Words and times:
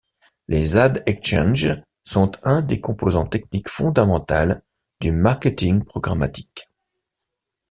Les 0.47 0.77
Ad-exchanges 0.77 1.83
sont 2.03 2.31
un 2.41 2.63
des 2.63 2.81
composants 2.81 3.27
techniques 3.27 3.69
fondamentales 3.69 4.63
du 4.99 5.11
Marketing 5.11 5.83
programmatique. 5.83 6.71